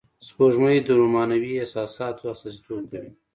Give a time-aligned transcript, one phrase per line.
[0.27, 3.11] سپوږمۍ د رومانوی احساساتو استازیتوب کوي